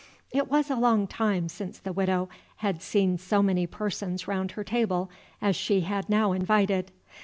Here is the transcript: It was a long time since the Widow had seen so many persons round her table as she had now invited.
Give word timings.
It 0.31 0.49
was 0.49 0.71
a 0.71 0.75
long 0.75 1.05
time 1.05 1.47
since 1.47 1.77
the 1.77 1.93
Widow 1.93 2.27
had 2.55 2.81
seen 2.81 3.19
so 3.19 3.43
many 3.43 3.67
persons 3.67 4.27
round 4.27 4.53
her 4.53 4.63
table 4.63 5.11
as 5.43 5.55
she 5.55 5.81
had 5.81 6.09
now 6.09 6.31
invited. 6.31 6.91